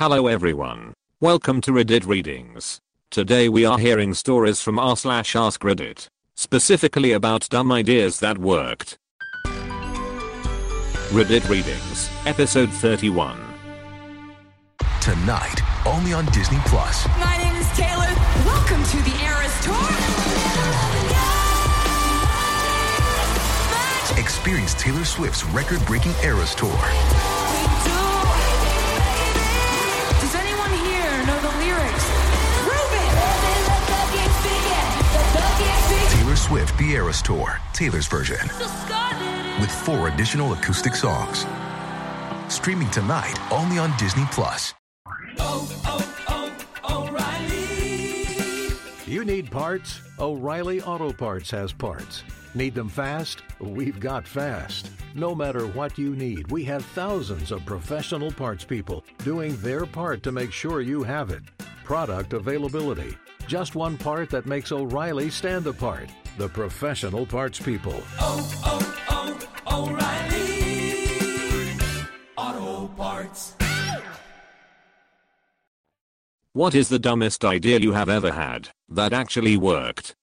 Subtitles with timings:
[0.00, 0.94] Hello everyone.
[1.20, 2.80] Welcome to Reddit Readings.
[3.10, 6.06] Today we are hearing stories from r slash ask Reddit.
[6.34, 8.96] Specifically about dumb ideas that worked.
[11.12, 13.38] Reddit Readings, episode 31.
[15.02, 17.06] Tonight, only on Disney Plus.
[17.18, 18.08] My name is Taylor.
[18.46, 19.76] Welcome to the Eras Tour.
[24.18, 27.39] Experience Taylor Swift's record-breaking Eras Tour.
[36.50, 38.40] Swift The Eras Tour, Taylor's version,
[39.60, 41.46] with four additional acoustic songs.
[42.52, 44.74] Streaming tonight, only on Disney Plus.
[45.38, 48.74] Oh, oh, oh, O'Reilly!
[49.06, 50.00] You need parts?
[50.18, 52.24] O'Reilly Auto Parts has parts.
[52.56, 53.42] Need them fast?
[53.60, 54.90] We've got fast.
[55.14, 60.24] No matter what you need, we have thousands of professional parts people doing their part
[60.24, 61.44] to make sure you have it.
[61.84, 63.16] Product availability.
[63.50, 66.08] Just one part that makes O'Reilly stand apart.
[66.38, 68.00] The professional parts people.
[76.52, 80.14] What is the dumbest idea you have ever had that actually worked?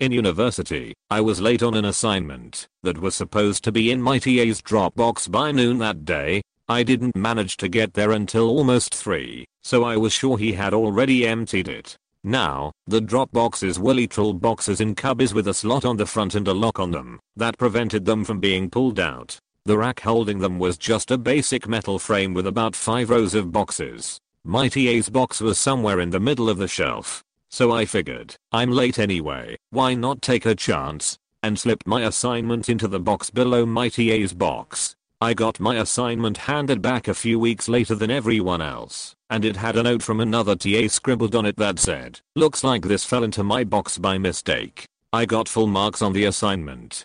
[0.00, 4.18] In university, I was late on an assignment that was supposed to be in my
[4.18, 6.42] TA's Dropbox by noon that day.
[6.68, 10.74] I didn't manage to get there until almost 3, so I was sure he had
[10.74, 11.96] already emptied it.
[12.26, 16.34] Now, the Dropbox is Willy Troll boxes in cubbies with a slot on the front
[16.34, 19.38] and a lock on them that prevented them from being pulled out.
[19.66, 23.52] The rack holding them was just a basic metal frame with about 5 rows of
[23.52, 24.18] boxes.
[24.42, 27.22] My TA's box was somewhere in the middle of the shelf.
[27.50, 31.18] So I figured, I'm late anyway, why not take a chance?
[31.42, 34.96] And slipped my assignment into the box below my TA's box.
[35.20, 39.56] I got my assignment handed back a few weeks later than everyone else, and it
[39.56, 43.24] had a note from another TA scribbled on it that said, looks like this fell
[43.24, 44.86] into my box by mistake.
[45.12, 47.04] I got full marks on the assignment.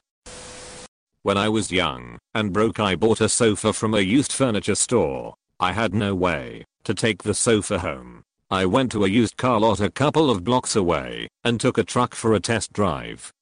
[1.23, 5.34] When I was young and broke I bought a sofa from a used furniture store.
[5.59, 8.22] I had no way to take the sofa home.
[8.51, 11.84] I went to a used car lot a couple of blocks away and took a
[11.84, 13.34] truck for a test drive.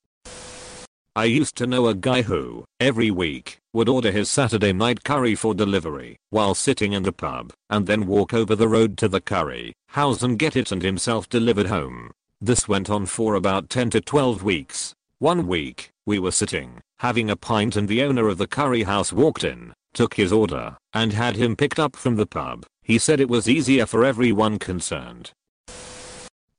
[1.18, 5.34] I used to know a guy who, every week, would order his Saturday night curry
[5.34, 9.20] for delivery while sitting in the pub and then walk over the road to the
[9.20, 12.12] curry house and get it and himself delivered home.
[12.40, 14.94] This went on for about 10 to 12 weeks.
[15.18, 19.12] One week, we were sitting, having a pint and the owner of the curry house
[19.12, 22.64] walked in, took his order, and had him picked up from the pub.
[22.84, 25.32] He said it was easier for everyone concerned.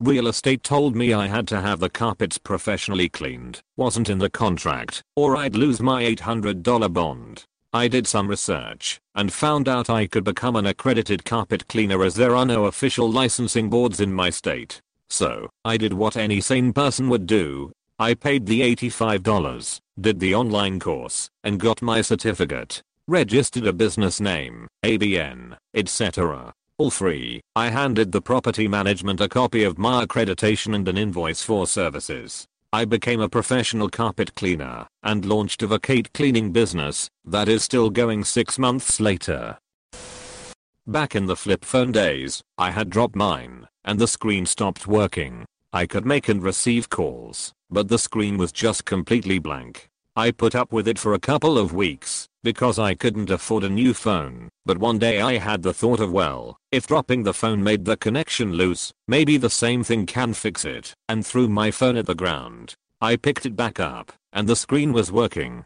[0.00, 4.30] Real estate told me I had to have the carpets professionally cleaned, wasn't in the
[4.30, 7.44] contract, or I'd lose my $800 bond.
[7.72, 12.14] I did some research and found out I could become an accredited carpet cleaner as
[12.14, 14.80] there are no official licensing boards in my state.
[15.10, 17.72] So, I did what any sane person would do.
[17.98, 22.84] I paid the $85, did the online course, and got my certificate.
[23.08, 26.54] Registered a business name, ABN, etc.
[26.80, 27.40] All free.
[27.56, 32.46] I handed the property management a copy of my accreditation and an invoice for services.
[32.72, 37.90] I became a professional carpet cleaner and launched a vacate cleaning business that is still
[37.90, 39.58] going 6 months later.
[40.86, 45.46] Back in the flip phone days, I had dropped mine and the screen stopped working.
[45.72, 49.88] I could make and receive calls, but the screen was just completely blank.
[50.14, 53.68] I put up with it for a couple of weeks because I couldn't afford a
[53.68, 57.62] new phone, but one day I had the thought of well, if dropping the phone
[57.62, 61.96] made the connection loose, maybe the same thing can fix it, and threw my phone
[61.96, 62.74] at the ground.
[63.00, 65.64] I picked it back up, and the screen was working.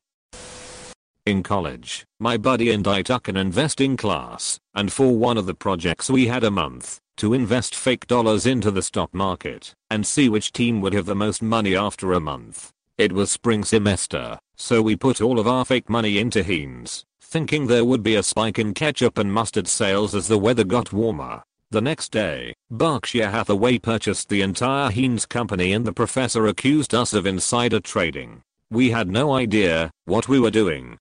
[1.24, 5.54] In college, my buddy and I took an investing class, and for one of the
[5.54, 10.28] projects we had a month to invest fake dollars into the stock market and see
[10.28, 12.72] which team would have the most money after a month.
[13.02, 17.66] It was spring semester, so we put all of our fake money into Heinz, thinking
[17.66, 21.42] there would be a spike in ketchup and mustard sales as the weather got warmer.
[21.72, 27.12] The next day, Berkshire Hathaway purchased the entire Heinz company and the professor accused us
[27.12, 28.40] of insider trading.
[28.70, 30.96] We had no idea what we were doing.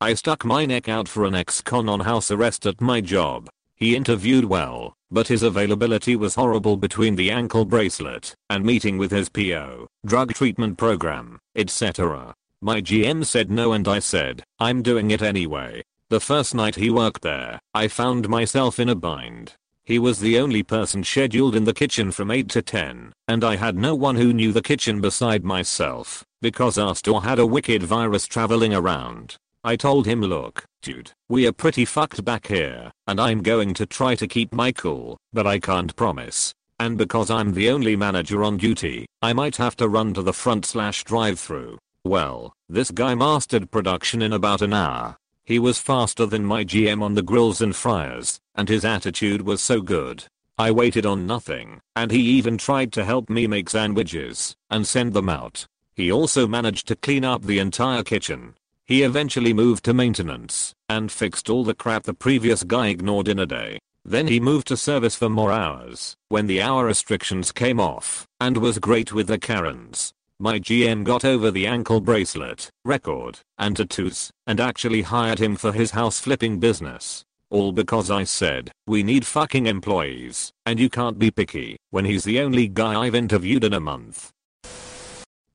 [0.00, 3.48] I stuck my neck out for an ex-con on house arrest at my job.
[3.78, 9.12] He interviewed well, but his availability was horrible between the ankle bracelet and meeting with
[9.12, 12.34] his PO, drug treatment program, etc.
[12.60, 15.84] My GM said no and I said, I'm doing it anyway.
[16.10, 19.52] The first night he worked there, I found myself in a bind.
[19.84, 23.56] He was the only person scheduled in the kitchen from 8 to 10, and I
[23.56, 27.84] had no one who knew the kitchen beside myself, because our store had a wicked
[27.84, 29.36] virus traveling around.
[29.64, 33.86] I told him look, dude, we are pretty fucked back here, and I'm going to
[33.86, 36.54] try to keep my cool, but I can't promise.
[36.78, 40.32] And because I'm the only manager on duty, I might have to run to the
[40.32, 41.78] front slash drive through.
[42.04, 45.16] Well, this guy mastered production in about an hour.
[45.44, 49.60] He was faster than my GM on the grills and fryers, and his attitude was
[49.60, 50.24] so good.
[50.56, 55.14] I waited on nothing, and he even tried to help me make sandwiches and send
[55.14, 55.66] them out.
[55.94, 58.54] He also managed to clean up the entire kitchen.
[58.88, 63.38] He eventually moved to maintenance and fixed all the crap the previous guy ignored in
[63.38, 63.78] a day.
[64.02, 68.56] Then he moved to service for more hours when the hour restrictions came off and
[68.56, 70.14] was great with the Karens.
[70.40, 75.72] My GM got over the ankle bracelet, record, and tattoos, and actually hired him for
[75.72, 77.26] his house flipping business.
[77.50, 82.24] All because I said, we need fucking employees, and you can't be picky, when he's
[82.24, 84.32] the only guy I've interviewed in a month.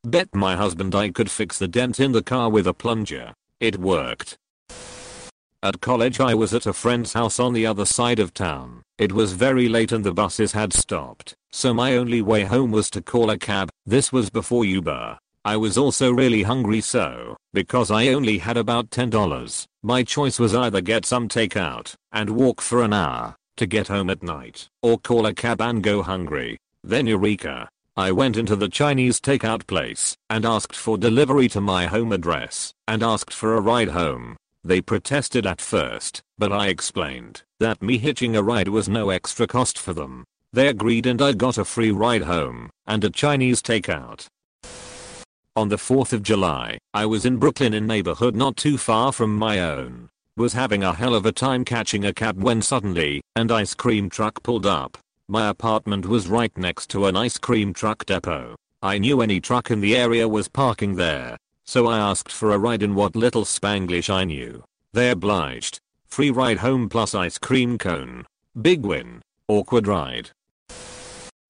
[0.05, 3.33] Bet my husband I could fix the dent in the car with a plunger.
[3.61, 4.37] It worked.
[5.63, 8.81] At college I was at a friend's house on the other side of town.
[8.97, 12.89] It was very late and the buses had stopped, so my only way home was
[12.89, 13.69] to call a cab.
[13.85, 15.17] This was before Uber.
[15.45, 20.53] I was also really hungry so, because I only had about $10, my choice was
[20.53, 24.97] either get some takeout and walk for an hour to get home at night, or
[24.99, 26.57] call a cab and go hungry.
[26.83, 27.69] Then eureka.
[27.95, 32.73] I went into the Chinese takeout place and asked for delivery to my home address
[32.87, 34.35] and asked for a ride home.
[34.63, 39.45] They protested at first, but I explained that me hitching a ride was no extra
[39.45, 40.23] cost for them.
[40.51, 44.25] They agreed and I got a free ride home and a Chinese takeout.
[45.55, 49.37] On the 4th of July, I was in Brooklyn in neighborhood not too far from
[49.37, 50.09] my own.
[50.35, 54.09] Was having a hell of a time catching a cab when suddenly, an ice cream
[54.09, 54.97] truck pulled up.
[55.33, 58.55] My apartment was right next to an ice cream truck depot.
[58.83, 62.59] I knew any truck in the area was parking there, so I asked for a
[62.59, 64.63] ride in what little Spanglish I knew.
[64.91, 65.79] They obliged.
[66.05, 68.27] Free ride home plus ice cream cone.
[68.61, 69.23] Big win.
[69.47, 70.29] Awkward ride.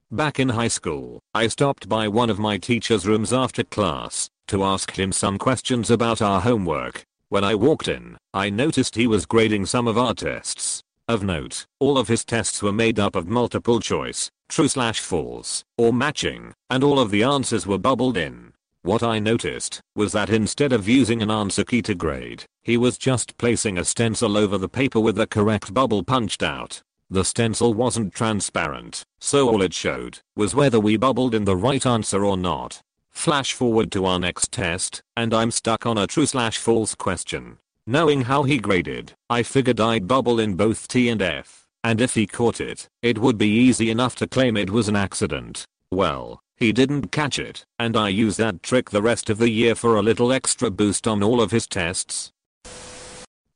[0.10, 4.64] Back in high school, I stopped by one of my teacher's rooms after class to
[4.64, 7.04] ask him some questions about our homework.
[7.28, 10.83] When I walked in, I noticed he was grading some of our tests.
[11.10, 15.66] Of note, all of his tests were made up of multiple choice, true slash false,
[15.78, 18.54] or matching, and all of the answers were bubbled in.
[18.84, 22.98] What I noticed was that instead of using an answer key to grade, he was
[22.98, 26.82] just placing a stencil over the paper with the correct bubble punched out.
[27.10, 31.86] The stencil wasn't transparent, so all it showed was whether we bubbled in the right
[31.86, 32.82] answer or not.
[33.12, 37.58] Flash forward to our next test, and I'm stuck on a true slash false question.
[37.86, 42.14] Knowing how he graded, I figured I'd bubble in both T and F, and if
[42.14, 45.66] he caught it, it would be easy enough to claim it was an accident.
[45.92, 49.76] Well, he didn't catch it, and I used that trick the rest of the year
[49.76, 52.32] for a little extra boost on all of his tests.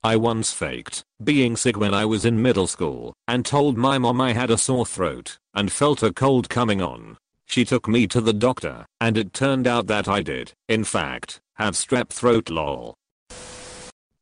[0.04, 4.20] I once faked being sick when I was in middle school and told my mom
[4.20, 7.18] I had a sore throat and felt a cold coming on.
[7.46, 11.40] She took me to the doctor and it turned out that I did, in fact,
[11.56, 12.94] have strep throat lol.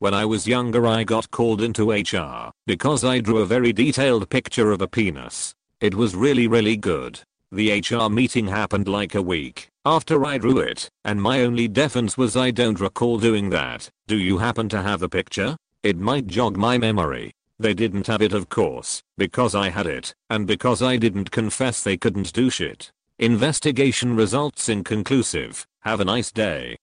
[0.06, 4.30] When I was younger I got called into HR because I drew a very detailed
[4.30, 5.52] picture of a penis.
[5.80, 7.18] It was really really good
[7.50, 12.16] the HR meeting happened like a week after I drew it, and my only defense
[12.16, 13.90] was I don't recall doing that.
[14.06, 15.56] Do you happen to have the picture?
[15.82, 17.32] It might jog my memory.
[17.58, 21.82] They didn't have it of course, because I had it, and because I didn't confess
[21.82, 22.92] they couldn't do shit.
[23.18, 25.66] Investigation results inconclusive.
[25.80, 26.76] Have a nice day.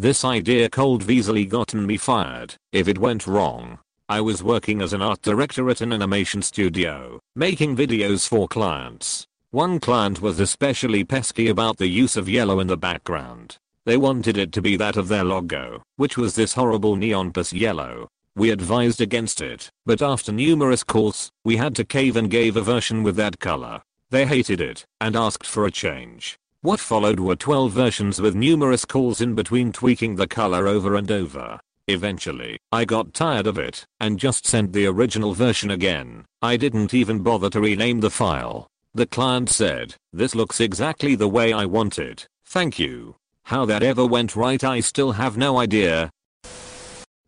[0.00, 3.80] This idea cold easily gotten me fired if it went wrong.
[4.08, 9.26] I was working as an art director at an animation studio, making videos for clients.
[9.50, 13.58] One client was especially pesky about the use of yellow in the background.
[13.84, 17.52] They wanted it to be that of their logo, which was this horrible neon plus
[17.52, 18.08] yellow.
[18.34, 22.62] We advised against it, but after numerous calls, we had to cave and gave a
[22.62, 23.82] version with that color.
[24.08, 26.39] They hated it and asked for a change.
[26.62, 31.10] What followed were 12 versions with numerous calls in between tweaking the color over and
[31.10, 31.58] over.
[31.88, 36.26] Eventually, I got tired of it and just sent the original version again.
[36.42, 38.66] I didn't even bother to rename the file.
[38.92, 43.16] The client said, this looks exactly the way I wanted, thank you.
[43.44, 46.10] How that ever went right I still have no idea.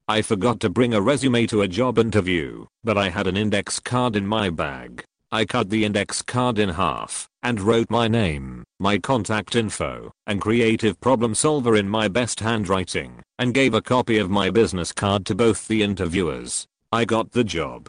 [0.08, 3.80] I forgot to bring a resume to a job interview, but I had an index
[3.80, 5.04] card in my bag.
[5.34, 10.42] I cut the index card in half and wrote my name, my contact info, and
[10.42, 15.24] creative problem solver in my best handwriting and gave a copy of my business card
[15.24, 16.66] to both the interviewers.
[16.92, 17.88] I got the job.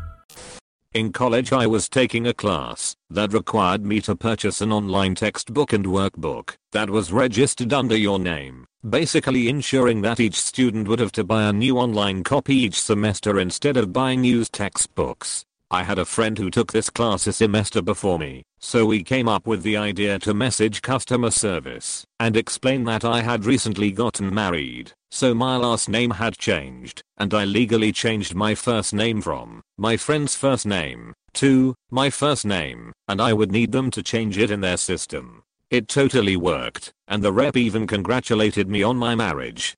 [0.93, 5.71] In college I was taking a class that required me to purchase an online textbook
[5.71, 11.13] and workbook that was registered under your name, basically ensuring that each student would have
[11.13, 15.45] to buy a new online copy each semester instead of buying used textbooks.
[15.73, 19.29] I had a friend who took this class a semester before me, so we came
[19.29, 24.33] up with the idea to message customer service and explain that I had recently gotten
[24.33, 29.61] married, so my last name had changed, and I legally changed my first name from
[29.77, 34.37] my friend's first name to my first name, and I would need them to change
[34.37, 35.41] it in their system.
[35.69, 39.73] It totally worked, and the rep even congratulated me on my marriage.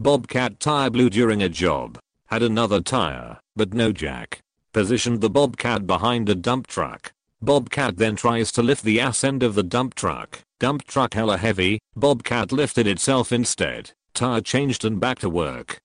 [0.00, 2.00] Bobcat tire blew during a job.
[2.26, 4.42] Had another tire, but no jack
[4.76, 7.10] positioned the Bobcat behind a dump truck.
[7.40, 10.40] Bobcat then tries to lift the ass end of the dump truck.
[10.60, 13.92] Dump truck hella heavy, Bobcat lifted itself instead.
[14.12, 15.78] Tire changed and back to work.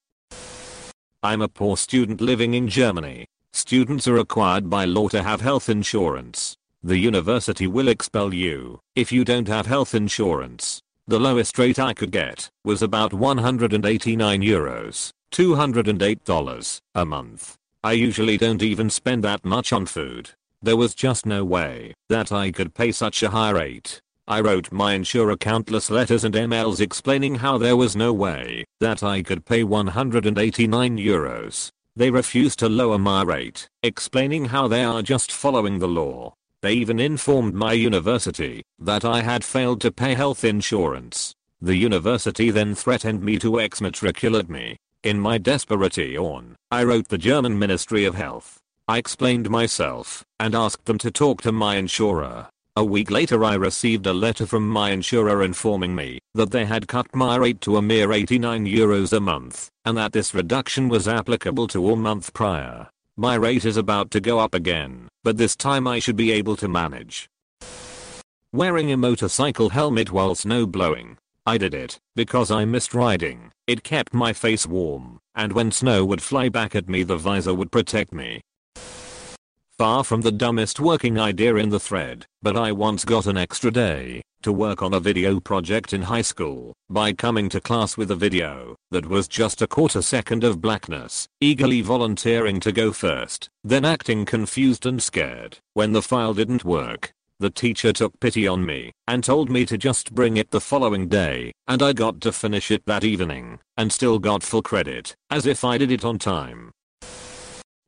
[1.24, 3.28] I'm a poor student living in Germany.
[3.54, 6.58] Students are required by law to have health insurance.
[6.84, 10.82] The university will expel you if you don't have health insurance.
[11.08, 17.58] The lowest rate I could get was about 189 euros, $208 a month.
[17.84, 20.30] I usually don't even spend that much on food.
[20.62, 24.00] There was just no way that I could pay such a high rate.
[24.28, 29.02] I wrote my insurer countless letters and emails explaining how there was no way that
[29.02, 31.72] I could pay 189 euros.
[31.96, 36.36] They refused to lower my rate, explaining how they are just following the law.
[36.62, 41.34] They even informed my university that I had failed to pay health insurance.
[41.60, 47.58] The university then threatened me to exmatriculate me in my desperation, I wrote the German
[47.58, 48.60] Ministry of Health.
[48.88, 52.48] I explained myself and asked them to talk to my insurer.
[52.75, 56.88] A week later I received a letter from my insurer informing me that they had
[56.88, 61.08] cut my rate to a mere 89 euros a month and that this reduction was
[61.08, 62.88] applicable to all month prior.
[63.17, 66.55] My rate is about to go up again, but this time I should be able
[66.58, 67.27] to manage.
[68.53, 71.17] Wearing a motorcycle helmet while snow blowing.
[71.51, 73.51] I did it because I missed riding.
[73.67, 77.53] It kept my face warm, and when snow would fly back at me the visor
[77.53, 78.39] would protect me.
[79.77, 83.70] Far from the dumbest working idea in the thread, but I once got an extra
[83.70, 88.12] day to work on a video project in high school by coming to class with
[88.12, 93.50] a video that was just a quarter second of blackness, eagerly volunteering to go first,
[93.62, 97.12] then acting confused and scared when the file didn't work,
[97.42, 101.08] the teacher took pity on me and told me to just bring it the following
[101.08, 105.48] day, and I got to finish it that evening, and still got full credit, as
[105.48, 106.72] if I did it on time.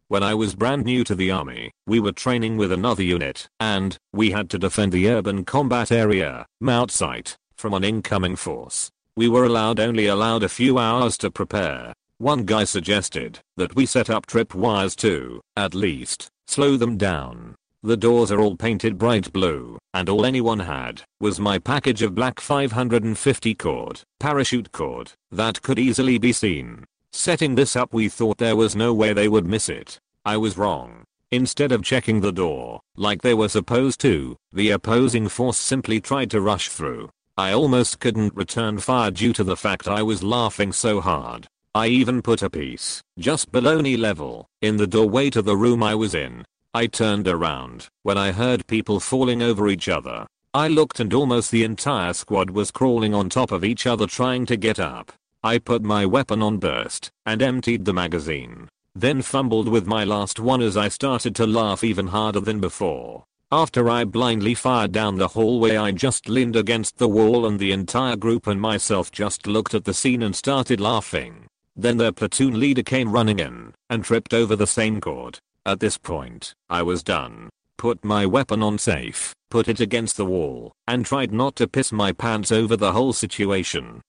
[0.07, 3.95] When I was brand new to the army, we were training with another unit, and
[4.11, 8.89] we had to defend the urban combat area, MOUT Site, from an incoming force.
[9.15, 11.93] We were allowed only allowed a few hours to prepare.
[12.17, 17.55] One guy suggested that we set up tripwires to, at least, slow them down.
[17.85, 22.15] The doors are all painted bright blue, and all anyone had was my package of
[22.15, 26.85] black 550 cord, parachute cord, that could easily be seen.
[27.11, 29.99] Setting this up we thought there was no way they would miss it.
[30.23, 31.03] I was wrong.
[31.29, 36.31] Instead of checking the door, like they were supposed to, the opposing force simply tried
[36.31, 37.09] to rush through.
[37.35, 41.47] I almost couldn't return fire due to the fact I was laughing so hard.
[41.75, 45.83] I even put a piece, just below knee level, in the doorway to the room
[45.83, 50.25] I was in, I turned around when I heard people falling over each other.
[50.55, 54.47] I looked and almost the entire squad was crawling on top of each other trying
[54.47, 55.11] to get up.
[55.43, 58.69] I put my weapon on burst and emptied the magazine.
[58.95, 63.23] Then fumbled with my last one as I started to laugh even harder than before.
[63.51, 67.71] After I blindly fired down the hallway I just leaned against the wall and the
[67.71, 71.45] entire group and myself just looked at the scene and started laughing.
[71.75, 75.39] Then their platoon leader came running in and tripped over the same cord.
[75.65, 77.49] At this point, I was done.
[77.77, 81.91] Put my weapon on safe, put it against the wall, and tried not to piss
[81.91, 84.01] my pants over the whole situation.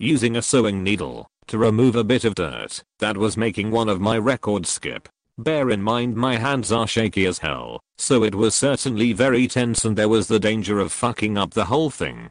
[0.00, 4.00] Using a sewing needle to remove a bit of dirt that was making one of
[4.00, 5.08] my records skip.
[5.38, 9.84] Bear in mind my hands are shaky as hell, so it was certainly very tense
[9.84, 12.28] and there was the danger of fucking up the whole thing.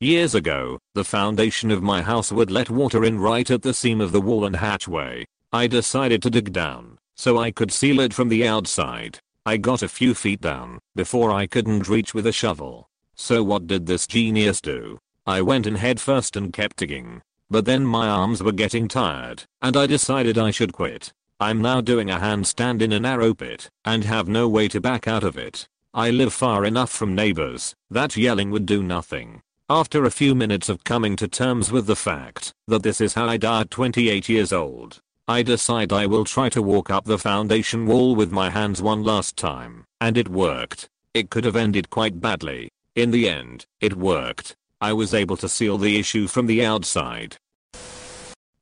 [0.00, 4.00] Years ago, the foundation of my house would let water in right at the seam
[4.00, 8.14] of the wall and hatchway, I decided to dig down so I could seal it
[8.14, 9.18] from the outside.
[9.44, 12.88] I got a few feet down before I couldn't reach with a shovel.
[13.16, 14.98] So what did this genius do?
[15.26, 17.22] I went in head first and kept digging.
[17.50, 21.12] But then my arms were getting tired, and I decided I should quit.
[21.40, 25.08] I'm now doing a handstand in a narrow pit, and have no way to back
[25.08, 25.66] out of it.
[25.94, 29.40] I live far enough from neighbors that yelling would do nothing.
[29.70, 33.26] After a few minutes of coming to terms with the fact that this is how
[33.26, 37.18] I die at 28 years old, I decide I will try to walk up the
[37.18, 40.88] foundation wall with my hands one last time, and it worked.
[41.12, 42.70] It could have ended quite badly.
[42.94, 44.56] In the end, it worked.
[44.80, 47.36] I was able to seal the issue from the outside.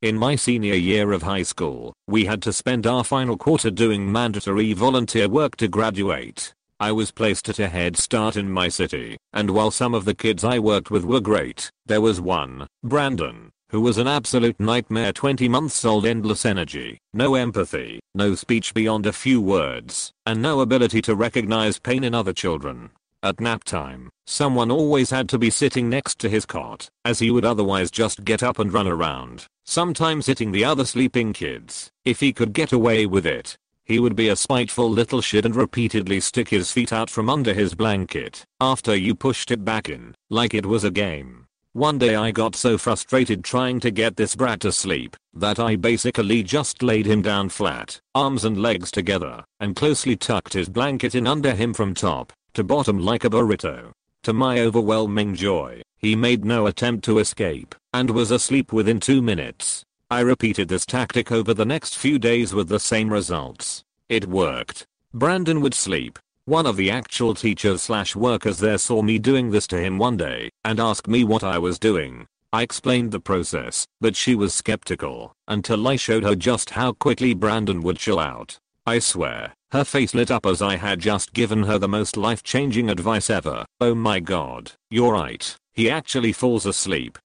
[0.03, 4.11] In my senior year of high school, we had to spend our final quarter doing
[4.11, 6.53] mandatory volunteer work to graduate.
[6.81, 10.15] I was placed at a head start in my city, and while some of the
[10.15, 15.13] kids I worked with were great, there was one, Brandon, who was an absolute nightmare
[15.13, 20.63] 20 months old endless energy, no empathy, no speech beyond a few words, and no
[20.63, 22.89] ability to recognize pain in other children.
[23.23, 27.31] At nap time, someone always had to be sitting next to his cot, as he
[27.31, 32.21] would otherwise just get up and run around, sometimes hitting the other sleeping kids, if
[32.21, 33.59] he could get away with it.
[33.85, 37.53] He would be a spiteful little shit and repeatedly stick his feet out from under
[37.53, 41.46] his blanket after you pushed it back in, like it was a game.
[41.77, 45.77] One day I got so frustrated trying to get this brat to sleep that I
[45.77, 51.15] basically just laid him down flat, arms and legs together, and closely tucked his blanket
[51.15, 53.93] in under him from top to bottom like a burrito.
[54.23, 59.21] To my overwhelming joy, he made no attempt to escape and was asleep within 2
[59.21, 59.85] minutes.
[60.11, 63.85] I repeated this tactic over the next few days with the same results.
[64.09, 64.87] It worked.
[65.13, 69.67] Brandon would sleep, one of the actual teachers slash workers there saw me doing this
[69.67, 72.25] to him one day and asked me what I was doing.
[72.53, 77.35] I explained the process, but she was skeptical until I showed her just how quickly
[77.35, 78.61] Brandon would chill out.
[78.87, 82.91] I swear, her face lit up as I had just given her the most life-changing
[82.91, 83.67] advice ever.
[83.81, 85.57] Oh my god, you're right.
[85.75, 87.19] He actually falls asleep.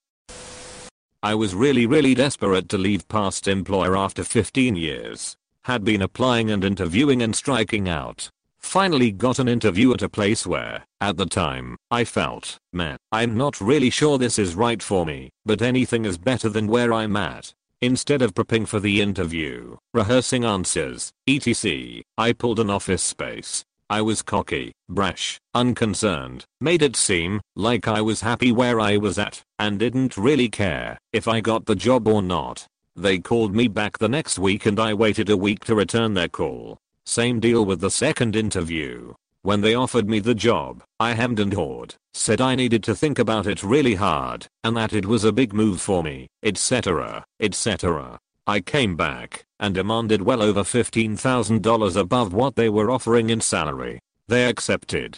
[1.22, 5.38] I was really really desperate to leave past employer after 15 years.
[5.66, 8.32] Had been applying and interviewing and striking out.
[8.62, 13.36] Finally got an interview at a place where, at the time, I felt, man, I'm
[13.36, 17.18] not really sure this is right for me, but anything is better than where I'm
[17.18, 17.54] at.
[17.82, 23.66] Instead of prepping for the interview, rehearsing answers, etc., I pulled an office space.
[23.90, 29.20] I was cocky, brash, unconcerned, made it seem like I was happy where I was
[29.20, 32.66] at, and didn't really care if I got the job or not.
[32.96, 36.30] They called me back the next week and I waited a week to return their
[36.30, 36.78] call.
[37.06, 39.14] Same deal with the second interview.
[39.44, 43.18] When they offered me the job, I hemmed and hawed, said I needed to think
[43.18, 48.20] about it really hard, and that it was a big move for me, etc., etc.
[48.46, 54.00] I came back and demanded well over $15,000 above what they were offering in salary.
[54.28, 55.18] They accepted.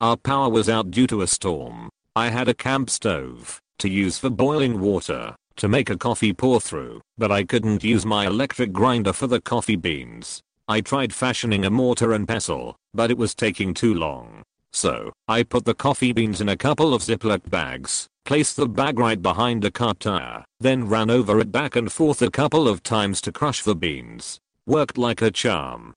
[0.00, 1.90] Our power was out due to a storm.
[2.14, 6.60] I had a camp stove to use for boiling water to make a coffee pour
[6.60, 10.42] through, but I couldn't use my electric grinder for the coffee beans.
[10.66, 14.42] I tried fashioning a mortar and pestle, but it was taking too long.
[14.72, 18.98] So, I put the coffee beans in a couple of Ziploc bags, placed the bag
[18.98, 22.82] right behind a car tire, then ran over it back and forth a couple of
[22.82, 24.40] times to crush the beans.
[24.66, 25.94] Worked like a charm.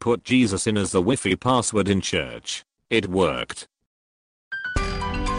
[0.00, 2.62] Put Jesus in as the Wi-Fi password in church.
[2.88, 3.66] It worked.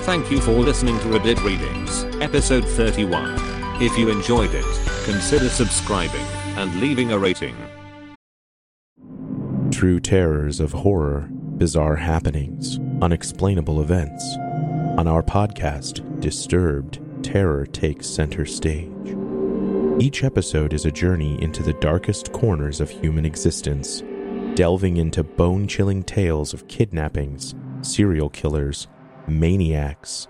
[0.04, 3.36] Thank you for listening to Reddit Readings, episode 31.
[3.82, 4.64] If you enjoyed it,
[5.04, 7.54] consider subscribing and leaving a rating.
[9.72, 14.24] True terrors of horror, bizarre happenings, unexplainable events.
[14.98, 19.18] On our podcast, Disturbed, terror takes center stage.
[20.00, 24.02] Each episode is a journey into the darkest corners of human existence,
[24.56, 28.88] delving into bone chilling tales of kidnappings, serial killers,
[29.28, 30.30] maniacs,